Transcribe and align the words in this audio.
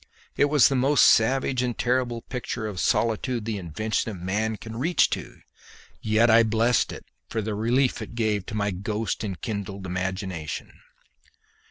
It 0.35 0.45
was 0.45 0.67
the 0.67 0.75
most 0.75 1.05
savage 1.05 1.61
and 1.61 1.77
terrible 1.77 2.23
picture 2.23 2.65
of 2.65 2.79
solitude 2.79 3.45
the 3.45 3.59
invention 3.59 4.09
of 4.09 4.17
man 4.19 4.57
could 4.57 4.75
reach 4.75 5.11
to, 5.11 5.41
yet 6.01 6.27
I 6.27 6.41
blessed 6.41 6.91
it 6.91 7.05
for 7.29 7.39
the 7.39 7.53
relief 7.53 8.01
it 8.01 8.15
gave 8.15 8.47
to 8.47 8.55
my 8.55 8.71
ghost 8.71 9.23
enkindled 9.23 9.85
imagination. 9.85 10.79